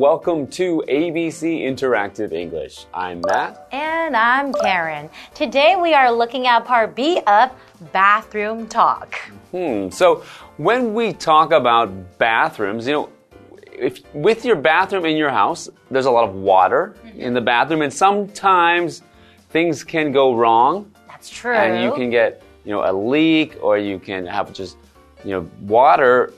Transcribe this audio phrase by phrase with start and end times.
[0.00, 2.86] welcome to ABC Interactive English.
[2.92, 3.68] I'm Matt.
[3.70, 5.08] And I'm Karen.
[5.32, 7.52] Today we are looking at part B of
[7.92, 9.14] bathroom talk.
[9.52, 10.24] Hmm, so
[10.56, 13.08] when we talk about bathrooms, you know,
[13.72, 17.82] if with your bathroom in your house, there's a lot of water in the bathroom,
[17.82, 19.02] and sometimes
[19.50, 20.90] things can go wrong.
[21.06, 21.54] That's true.
[21.54, 24.78] And you can get, you know, a leak or you can have just,
[25.24, 26.32] you know, water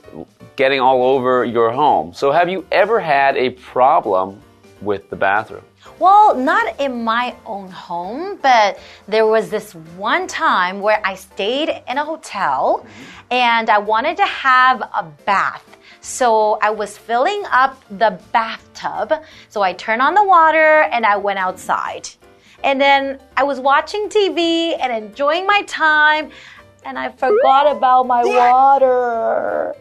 [0.55, 2.13] getting all over your home.
[2.13, 4.41] So have you ever had a problem
[4.81, 5.63] with the bathroom?
[5.99, 11.69] Well, not in my own home, but there was this one time where I stayed
[11.87, 13.33] in a hotel mm-hmm.
[13.33, 15.77] and I wanted to have a bath.
[16.01, 19.13] So I was filling up the bathtub.
[19.49, 22.09] So I turned on the water and I went outside.
[22.63, 26.31] And then I was watching TV and enjoying my time
[26.85, 29.75] and I forgot about my water.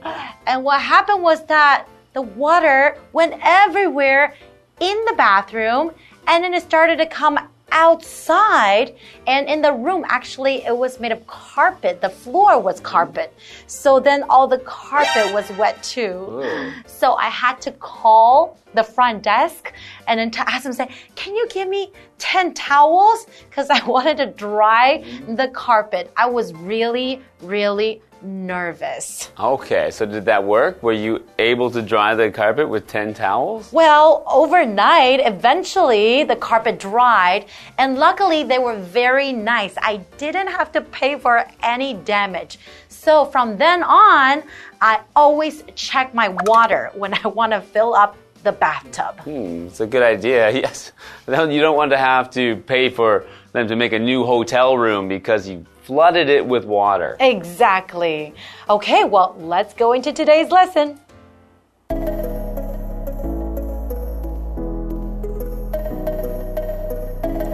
[0.46, 4.34] And what happened was that the water went everywhere
[4.80, 5.92] in the bathroom
[6.26, 7.38] and then it started to come
[7.76, 8.94] outside
[9.26, 12.00] and in the room actually it was made of carpet.
[12.00, 13.34] The floor was carpet.
[13.66, 16.14] So then all the carpet was wet too.
[16.42, 16.72] Ooh.
[16.86, 19.72] so i had to call the front desk
[20.08, 23.26] and then ask them say can you give me 10 towels?
[23.48, 25.34] Because i wanted to dry mm-hmm.
[25.34, 26.10] the carpet.
[26.16, 30.82] I was really really nervous Okay, so did that work?
[30.82, 33.70] Were you able to dry the carpet with 10 towels?
[33.72, 39.74] Well, overnight, eventually the carpet dried, and luckily they were very nice.
[39.76, 42.58] I didn't have to pay for any damage.
[42.88, 44.42] So from then on,
[44.80, 49.20] I always check my water when I want to fill up the bathtub.
[49.20, 50.92] Hmm, it's a good idea, yes.
[51.28, 55.08] You don't want to have to pay for them to make a new hotel room
[55.08, 57.16] because you flooded it with water.
[57.20, 58.34] Exactly.
[58.68, 60.98] Okay, well, let's go into today's lesson.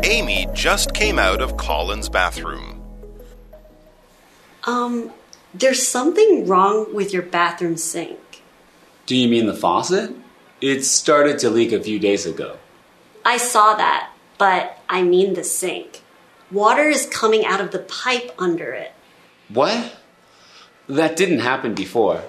[0.05, 2.83] Amy just came out of Colin's bathroom.
[4.65, 5.13] Um,
[5.53, 8.43] there's something wrong with your bathroom sink.
[9.05, 10.15] Do you mean the faucet?
[10.61, 12.57] It started to leak a few days ago.
[13.25, 16.02] I saw that, but I mean the sink.
[16.53, 18.93] Water is coming out of the pipe under it.
[19.49, 19.97] What?
[20.87, 22.23] That didn't happen before.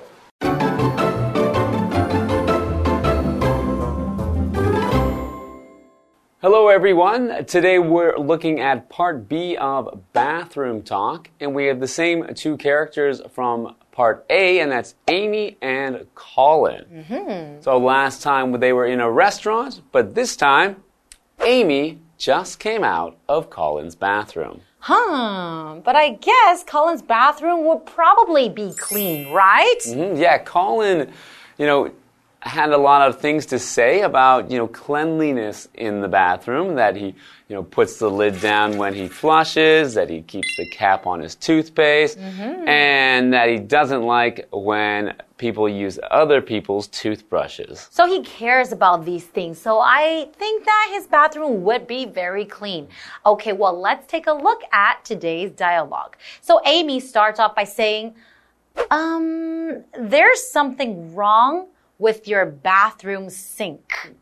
[6.40, 7.44] Hello, everyone.
[7.48, 12.56] Today we're looking at part B of Bathroom Talk, and we have the same two
[12.56, 16.86] characters from part A, and that's Amy and Colin.
[17.10, 17.62] Mm-hmm.
[17.62, 20.82] So last time they were in a restaurant, but this time
[21.42, 24.62] Amy just came out of Colin's bathroom.
[24.80, 29.80] Huh, but I guess Colin's bathroom would probably be clean, right?
[29.86, 31.12] Mhm, Yeah, Colin,
[31.58, 31.92] you know,
[32.40, 36.96] had a lot of things to say about, you know, cleanliness in the bathroom, that
[36.96, 41.06] he, you know, puts the lid down when he flushes, that he keeps the cap
[41.06, 47.90] on his toothpaste, and that he doesn't like when people use other people's toothbrushes.
[47.92, 49.60] So he cares about these things.
[49.60, 52.88] So I think that his bathroom would be very clean.
[53.26, 56.16] Okay, well, let's take a look at today's dialogue.
[56.40, 58.16] So Amy starts off by saying,
[58.90, 61.68] um, there's something wrong
[62.00, 64.16] with your bathroom sink.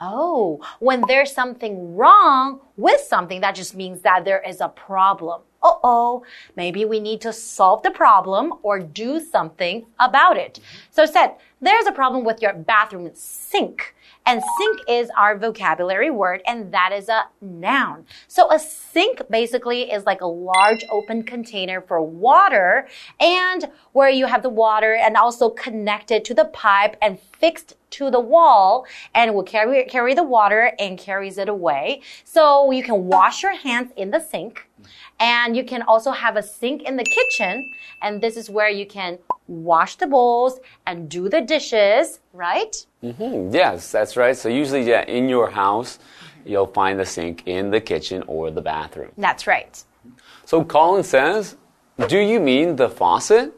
[0.00, 5.40] Oh, when there's something wrong with something, that just means that there is a problem.
[5.62, 6.24] Uh oh,
[6.56, 10.58] maybe we need to solve the problem or do something about it.
[10.90, 13.94] So said, there's a problem with your bathroom sink.
[14.26, 18.04] And sink is our vocabulary word, and that is a noun.
[18.28, 22.86] So a sink basically is like a large open container for water,
[23.18, 28.10] and where you have the water and also connected to the pipe and fixed to
[28.10, 32.02] the wall, and will carry carry the water and carries it away.
[32.24, 34.66] So you can wash your hands in the sink.
[35.18, 37.70] And you can also have a sink in the kitchen,
[38.00, 42.74] and this is where you can wash the bowls and do the dishes, right?
[43.02, 44.36] Hmm, yes, that's right.
[44.36, 45.98] So usually, yeah, in your house,
[46.46, 49.12] you'll find the sink in the kitchen or the bathroom.
[49.18, 49.82] That's right.
[50.46, 51.56] So Colin says,
[52.08, 53.52] Do you mean the faucet?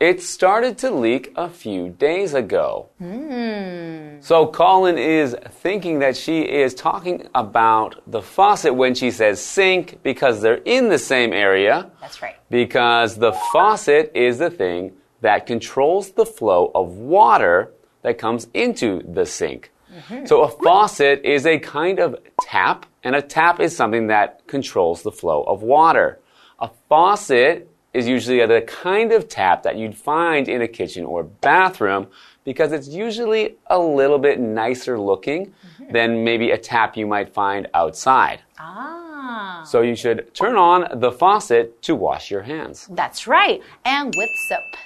[0.00, 2.88] It started to leak a few days ago.
[2.98, 4.20] Hmm.
[4.20, 9.98] So Colin is thinking that she is talking about the faucet when she says sink
[10.04, 11.90] because they're in the same area.
[12.00, 12.36] That's right.
[12.48, 17.72] Because the faucet is the thing that controls the flow of water
[18.02, 19.72] that comes into the sink.
[19.92, 20.26] Mm-hmm.
[20.26, 25.02] So a faucet is a kind of tap, and a tap is something that controls
[25.02, 26.20] the flow of water.
[26.60, 27.68] A faucet
[27.98, 32.06] is usually the kind of tap that you'd find in a kitchen or bathroom
[32.44, 35.52] because it's usually a little bit nicer looking
[35.90, 38.40] than maybe a tap you might find outside.
[38.58, 39.62] Ah.
[39.66, 42.88] So you should turn on the faucet to wash your hands.
[42.90, 43.60] That's right.
[43.84, 44.76] And with soap.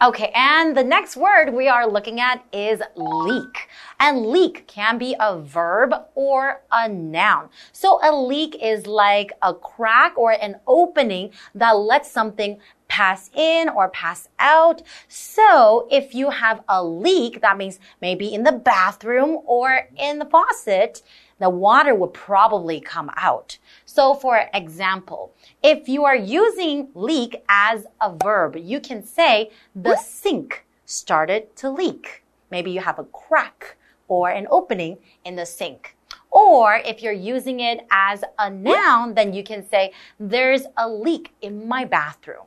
[0.00, 3.67] Okay, and the next word we are looking at is leak.
[4.00, 7.48] And leak can be a verb or a noun.
[7.72, 13.68] So a leak is like a crack or an opening that lets something pass in
[13.68, 14.82] or pass out.
[15.08, 20.24] So if you have a leak, that means maybe in the bathroom or in the
[20.24, 21.02] faucet,
[21.38, 23.58] the water will probably come out.
[23.84, 29.96] So for example, if you are using leak as a verb, you can say the
[29.96, 32.24] sink started to leak.
[32.50, 33.76] Maybe you have a crack
[34.08, 35.94] or an opening in the sink.
[36.30, 41.32] Or if you're using it as a noun, then you can say there's a leak
[41.40, 42.44] in my bathroom.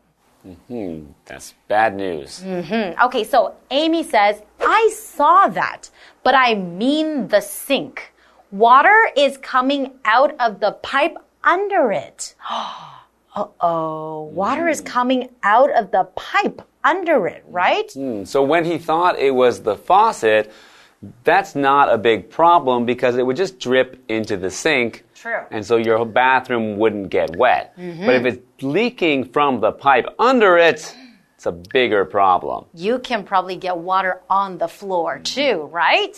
[0.67, 2.41] Hmm, that's bad news.
[2.41, 2.99] Hmm.
[3.05, 5.89] Okay, so Amy says, I saw that,
[6.23, 8.11] but I mean the sink.
[8.51, 12.35] Water is coming out of the pipe under it.
[13.33, 17.89] Uh oh, water is coming out of the pipe under it, right?
[17.93, 20.51] Hmm, So when he thought it was the faucet,
[21.23, 25.03] that's not a big problem because it would just drip into the sink.
[25.15, 25.41] True.
[25.49, 27.75] And so your bathroom wouldn't get wet.
[27.77, 28.05] Mm-hmm.
[28.05, 30.95] But if it's leaking from the pipe under it,
[31.35, 32.65] it's a bigger problem.
[32.73, 36.15] You can probably get water on the floor too, right?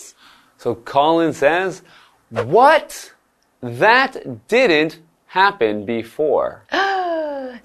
[0.58, 1.82] So Colin says,
[2.30, 3.14] What?
[3.62, 6.66] That didn't happen before.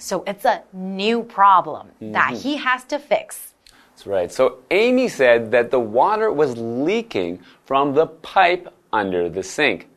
[0.00, 2.36] So it's a new problem that mm-hmm.
[2.36, 3.54] he has to fix.
[3.98, 4.30] That's right.
[4.30, 9.88] So Amy said that the water was leaking from the pipe under the sink.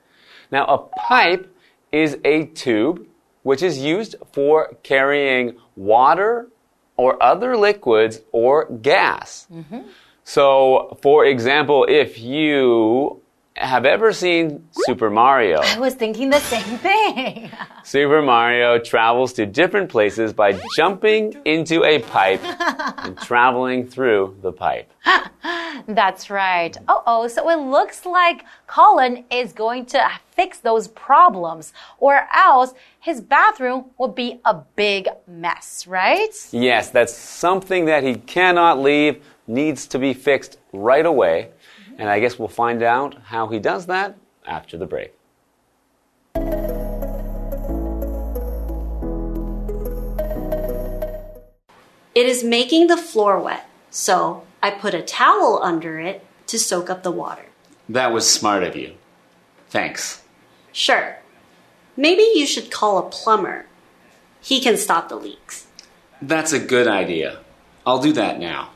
[0.51, 1.56] Now, a pipe
[1.92, 3.06] is a tube
[3.44, 6.48] which is used for carrying water
[6.98, 9.45] or other liquids or gas.
[9.53, 9.81] Mm-hmm.
[10.24, 13.21] So, for example, if you
[13.56, 17.51] have ever seen Super Mario, I was thinking the same thing.
[17.83, 22.42] Super Mario travels to different places by jumping into a pipe
[23.00, 24.92] and traveling through the pipe.
[25.88, 26.75] That's right.
[26.88, 32.74] Uh oh, so it looks like Colin is going to fix those problems, or else
[33.00, 36.33] his bathroom would be a big mess, right?
[36.51, 41.50] Yes, that's something that he cannot leave, needs to be fixed right away.
[41.97, 45.13] And I guess we'll find out how he does that after the break.
[52.13, 56.89] It is making the floor wet, so I put a towel under it to soak
[56.89, 57.45] up the water.
[57.88, 58.95] That was smart of you.
[59.69, 60.21] Thanks.
[60.73, 61.17] Sure.
[61.95, 63.65] Maybe you should call a plumber.
[64.41, 65.67] He can stop the leaks.
[66.21, 67.39] That's a good idea.
[67.85, 68.69] I'll do that now.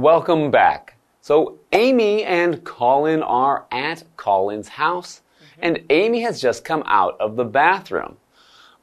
[0.00, 0.94] Welcome back.
[1.20, 5.60] So, Amy and Colin are at Colin's house, mm-hmm.
[5.62, 8.16] and Amy has just come out of the bathroom.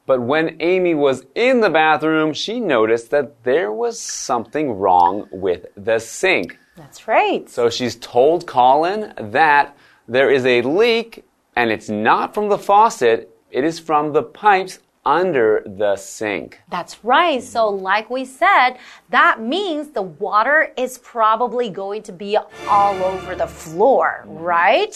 [0.06, 5.66] But when Amy was in the bathroom, she noticed that there was something wrong with
[5.76, 6.56] the sink.
[6.76, 7.50] That's right.
[7.50, 11.24] So she's told Colin that there is a leak
[11.56, 16.60] and it's not from the faucet, it is from the pipes under the sink.
[16.68, 17.42] That's right.
[17.42, 18.72] So, like we said,
[19.08, 22.36] that means the water is probably going to be
[22.68, 24.94] all over the floor, right?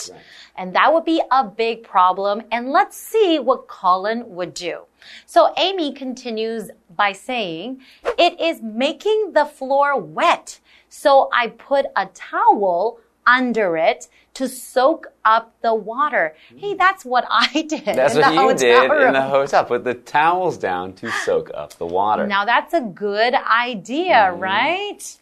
[0.56, 2.42] And that would be a big problem.
[2.52, 4.82] And let's see what Colin would do.
[5.24, 7.80] So, Amy continues by saying,
[8.18, 10.60] It is making the floor wet.
[10.90, 16.34] So, I put a towel under it to soak up the water.
[16.54, 16.58] Mm.
[16.60, 17.84] Hey, that's what I did.
[17.84, 19.30] That's in what the you hotel did in the room.
[19.30, 19.64] hotel.
[19.64, 22.26] Put the towels down to soak up the water.
[22.26, 24.40] Now that's a good idea, mm.
[24.40, 25.18] right?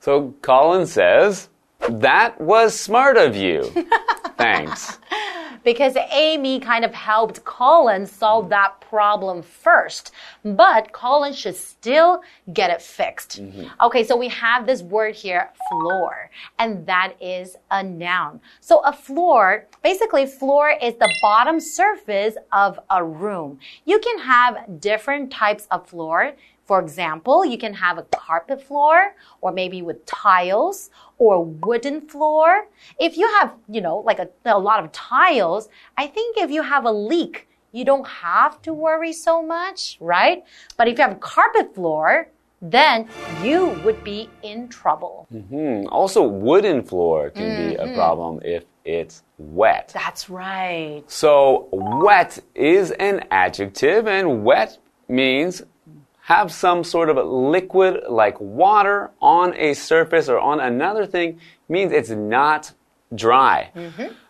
[0.00, 1.48] So Colin says,
[1.88, 3.64] That was smart of you.
[4.38, 4.98] Thanks.
[5.64, 8.50] Because Amy kind of helped Colin solve mm-hmm.
[8.50, 10.12] that problem first.
[10.44, 13.40] But Colin should still get it fixed.
[13.40, 13.66] Mm-hmm.
[13.82, 18.40] Okay, so we have this word here, floor, and that is a noun.
[18.60, 23.58] So a floor, basically, floor is the bottom surface of a room.
[23.84, 26.32] You can have different types of floor.
[26.70, 32.68] For example, you can have a carpet floor or maybe with tiles or wooden floor.
[32.96, 36.62] If you have, you know, like a, a lot of tiles, I think if you
[36.62, 40.44] have a leak, you don't have to worry so much, right?
[40.76, 42.28] But if you have a carpet floor,
[42.62, 43.08] then
[43.42, 45.26] you would be in trouble.
[45.32, 45.88] Hmm.
[45.88, 49.90] Also, wooden floor can be a problem if it's wet.
[49.92, 51.02] That's right.
[51.08, 55.64] So, wet is an adjective, and wet means
[56.30, 61.90] have some sort of liquid like water on a surface or on another thing, means
[61.90, 62.72] it's not
[63.12, 63.70] dry.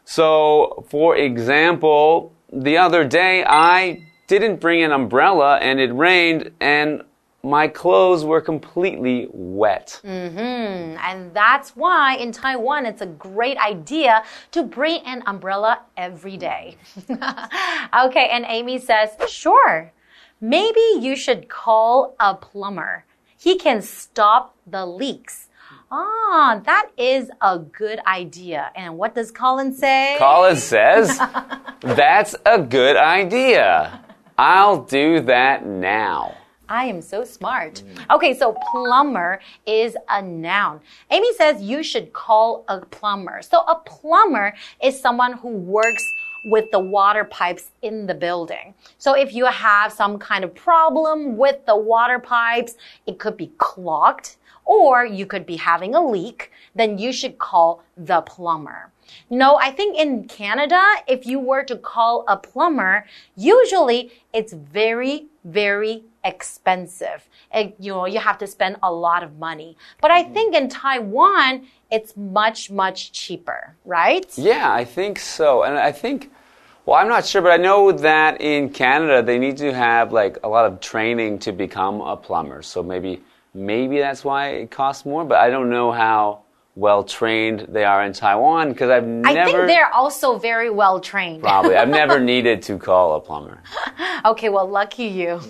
[0.05, 7.03] So, for example, the other day I didn't bring an umbrella and it rained and
[7.43, 10.01] my clothes were completely wet.
[10.03, 10.97] Mm-hmm.
[11.09, 16.77] And that's why in Taiwan it's a great idea to bring an umbrella every day.
[18.05, 19.93] okay, and Amy says, sure.
[20.41, 23.05] Maybe you should call a plumber.
[23.37, 25.49] He can stop the leaks.
[25.91, 28.71] Ah, that is a good idea.
[28.75, 30.17] And what does Colin say?
[30.19, 31.19] Colin says,
[31.83, 34.03] That's a good idea.
[34.39, 36.37] I'll do that now.
[36.71, 37.83] I am so smart.
[38.11, 40.81] Okay, so plumber is a noun.
[41.11, 43.43] Amy says you should call a plumber.
[43.43, 46.03] So a plumber is someone who works
[46.45, 48.75] with the water pipes in the building.
[48.99, 53.53] So if you have some kind of problem with the water pipes, it could be
[53.59, 58.90] clogged or you could be having a leak, then you should call the plumber.
[59.29, 65.27] No, I think in Canada, if you were to call a plumber, usually it's very,
[65.45, 67.29] very expensive.
[67.51, 69.77] And, you know, you have to spend a lot of money.
[70.01, 70.35] But I mm-hmm.
[70.35, 74.27] think in Taiwan, it's much, much cheaper, right?
[74.37, 75.63] Yeah, I think so.
[75.65, 76.31] And I think,
[76.87, 80.39] well, I'm not sure, but I know that in Canada they need to have like
[80.43, 82.63] a lot of training to become a plumber.
[82.63, 83.23] So maybe,
[83.55, 86.43] maybe that's why it costs more, but I don't know how
[86.81, 89.39] well trained they are in Taiwan because I've never.
[89.39, 91.43] I think they're also very well trained.
[91.43, 91.77] Probably.
[91.77, 93.63] I've never needed to call a plumber.
[94.25, 95.41] Okay, well, lucky you.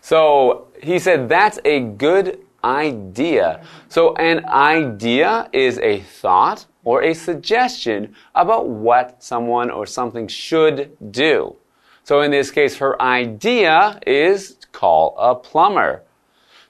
[0.00, 3.64] So he said that's a good idea.
[3.88, 10.96] So an idea is a thought or a suggestion about what someone or something should
[11.10, 11.56] do.
[12.04, 16.02] So in this case, her idea is call a plumber.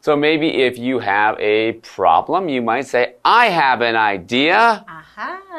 [0.03, 4.85] So maybe if you have a problem, you might say, I have an idea.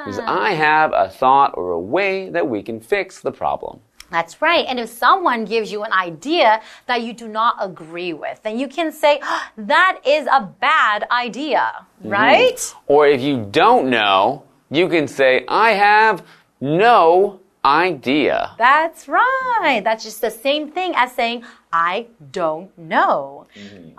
[0.04, 3.80] Because I have a thought or a way that we can fix the problem.
[4.12, 4.66] That's right.
[4.68, 8.68] And if someone gives you an idea that you do not agree with, then you
[8.68, 12.60] can say, "Ah, that is a bad idea, right?
[12.88, 16.22] Or if you don't know, you can say, I have
[16.60, 18.56] no idea.
[18.58, 19.82] That's right.
[19.84, 23.48] That's just the same thing as saying, I don't know.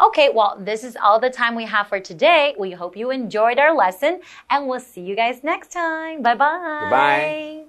[0.00, 2.54] Okay, well, this is all the time we have for today.
[2.58, 6.22] We hope you enjoyed our lesson, and we'll see you guys next time.
[6.22, 6.78] Bye bye.
[6.82, 7.64] Goodbye.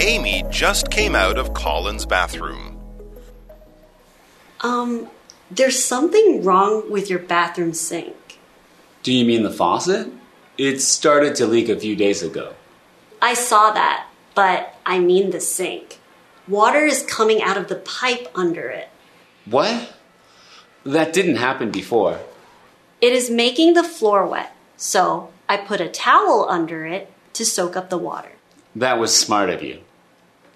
[0.00, 2.78] Amy just came out of Colin's bathroom.
[4.60, 5.08] Um,
[5.56, 8.38] there's something wrong with your bathroom sink.
[9.02, 10.10] Do you mean the faucet?
[10.56, 12.54] It started to leak a few days ago.
[13.20, 15.98] I saw that, but I mean the sink.
[16.48, 18.88] Water is coming out of the pipe under it.
[19.44, 19.94] What?
[20.84, 22.20] That didn't happen before.
[23.00, 27.76] It is making the floor wet, so I put a towel under it to soak
[27.76, 28.32] up the water.
[28.74, 29.80] That was smart of you.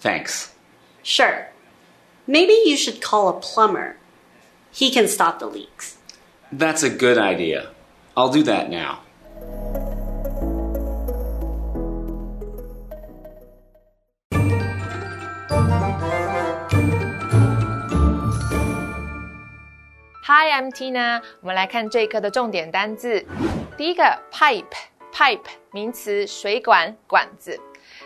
[0.00, 0.55] Thanks.
[1.02, 1.49] Sure.
[2.26, 3.97] Maybe you should call a plumber
[4.74, 5.98] He can stop the leaks.
[6.52, 7.70] That's a good idea.
[8.16, 9.00] I'll do that now.
[20.25, 21.22] Hi, I'm Tina。
[21.42, 23.25] 我们来看这一课的重点单字。
[23.78, 27.60] 第一个 pipe，pipe 名词，水管、管子。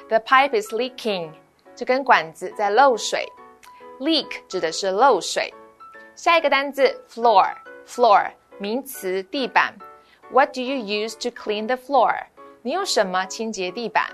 [0.09, 1.31] The pipe is leaking，
[1.75, 3.25] 这根管子在漏水。
[3.99, 5.53] Leak 指的是漏水。
[6.21, 9.73] 下一个单字 floor，floor 名词，地板。
[10.31, 12.25] What do you use to clean the floor？
[12.61, 14.05] 你用什么清洁地板？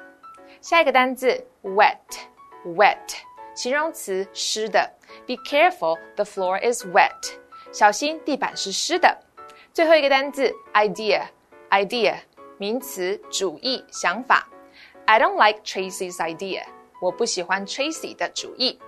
[0.62, 2.98] 下一个单字 wet，wet
[3.56, 4.92] 形容词，湿的。
[5.26, 7.34] Be careful, the floor is wet。
[7.72, 9.18] 小心地板是湿的。
[9.74, 12.16] 最后一个单字 idea，idea
[12.58, 14.48] 名词，主意、想法。
[15.06, 16.64] I don't like Tracy's idea。
[17.02, 18.80] 我不喜欢 Tracy 的主意。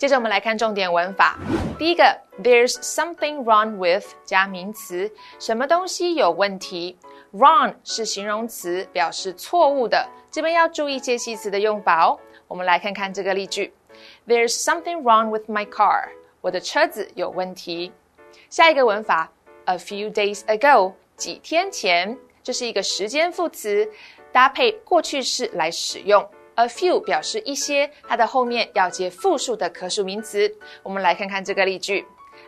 [0.00, 1.38] 接着我们来看重点文法。
[1.78, 6.96] 第一个，There's something wrong with 加名词，什么东西有问题
[7.34, 10.08] ？Wrong 是形容词，表示错误的。
[10.30, 12.18] 这边要注意介系词的用法哦。
[12.48, 13.74] 我们来看看这个例句
[14.26, 16.08] ：There's something wrong with my car。
[16.40, 17.92] 我的车子有问题。
[18.48, 19.30] 下一个文法
[19.66, 23.86] ，a few days ago，几天前，这是一个时间副词，
[24.32, 26.26] 搭配过去式来使用。
[26.60, 30.54] A few 表示一些，它的后面要接复数的可数名词。
[30.82, 32.06] 我们来看看这个例句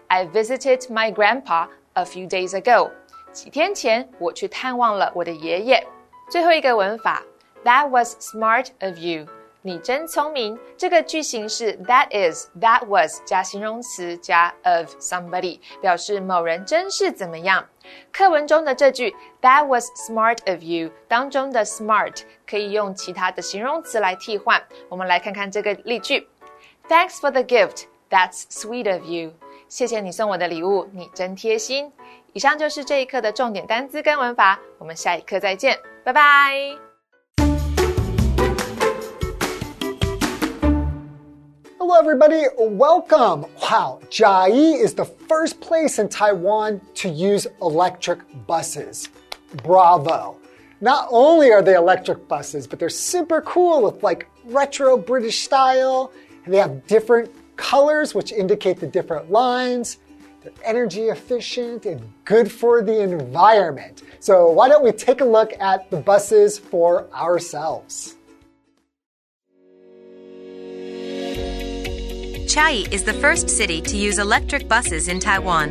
[0.09, 2.91] ：I visited my grandpa a few days ago。
[3.33, 5.87] 几天前我去探望了我的爷爷。
[6.29, 7.23] 最后一个文法
[7.65, 9.27] ，That was smart of you。
[9.63, 10.59] 你真聪明。
[10.77, 17.65] 这个句型是 that is that was 加形容词加 of somebody，表示某人真是怎么样。
[18.13, 24.63] 课文中的这句 that was smart of you 当中的 smart 可以用其他的形容词来替换。
[24.89, 26.29] 我们来看看这个例句
[26.89, 27.85] ：Thanks for the gift.
[28.11, 29.33] That's sweet of you.
[29.69, 31.91] 谢谢你送我的礼物，你真贴心。
[32.35, 36.92] 以上就是这一课的重点单词跟文法，我们下一课再见，拜拜。
[42.03, 42.43] Everybody.
[42.59, 43.47] Welcome.
[43.63, 49.09] Wow, Chiayi is the first place in Taiwan to use electric buses.
[49.63, 50.37] Bravo.
[50.81, 56.11] Not only are they electric buses, but they're super cool with like retro British style.
[56.45, 59.99] And they have different colors, which indicate the different lines.
[60.43, 64.03] They're energy efficient and good for the environment.
[64.19, 68.17] So, why don't we take a look at the buses for ourselves?
[72.53, 75.71] Chiayi is the first city to use electric buses in Taiwan.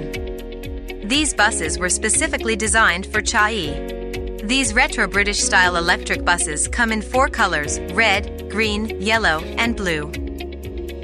[1.03, 4.47] These buses were specifically designed for Chiayi.
[4.47, 10.11] These retro British style electric buses come in four colors red, green, yellow, and blue.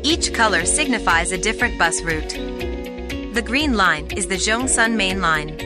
[0.01, 2.33] Each color signifies a different bus route.
[3.35, 5.57] The green line is the Zhongshan Main Line.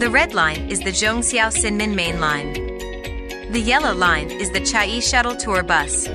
[0.00, 2.54] The red line is the Zhongxiao Sinmin Main Line.
[3.52, 6.08] The yellow line is the Chiayi Shuttle Tour Bus.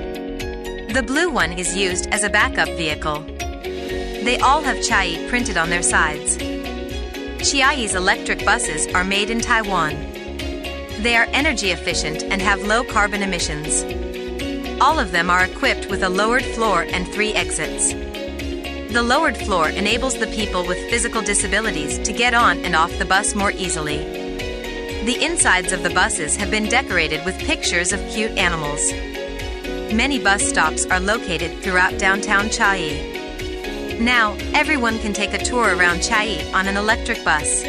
[0.90, 3.20] The blue one is used as a backup vehicle.
[3.20, 6.38] They all have Chiayi printed on their sides.
[6.38, 9.96] Chiayi's electric buses are made in Taiwan.
[11.04, 13.84] They are energy efficient and have low carbon emissions.
[14.82, 17.94] All of them are equipped with a lowered floor and three exits.
[18.94, 23.06] The lowered floor enables the people with physical disabilities to get on and off the
[23.06, 23.98] bus more easily.
[25.04, 28.82] The insides of the buses have been decorated with pictures of cute animals.
[29.94, 34.00] Many bus stops are located throughout downtown Chiayi.
[34.02, 37.64] Now, everyone can take a tour around Chiayi on an electric bus.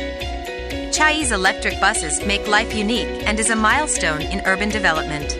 [0.90, 5.38] Chiayi's electric buses make life unique and is a milestone in urban development.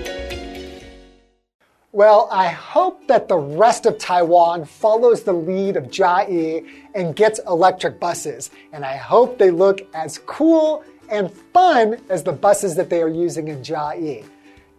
[1.91, 6.65] Well, I hope that the rest of Taiwan follows the lead of Chiayi
[6.95, 8.51] and gets electric buses.
[8.73, 13.09] And I hope they look as cool and fun as the buses that they are
[13.09, 14.25] using in Chiayi.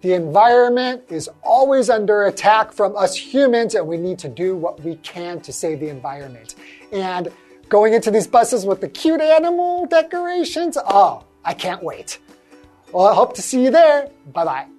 [0.02, 4.82] The environment is always under attack from us humans, and we need to do what
[4.82, 6.56] we can to save the environment.
[6.94, 7.28] And
[7.68, 12.20] going into these buses with the cute animal decorations, oh, I can't wait.
[12.94, 14.10] Well, I hope to see you there.
[14.32, 14.79] Bye bye.